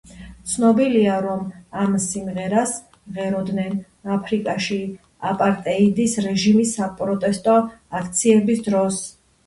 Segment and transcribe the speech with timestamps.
[0.51, 1.43] ცნობილია, რომ
[1.81, 3.77] ამ სიმღერას მღეროდნენ
[4.17, 4.81] აფრიკაში,
[5.35, 7.63] აპარტეიდის რეჟიმის საპროტესტო
[8.03, 9.05] აქციების დროს.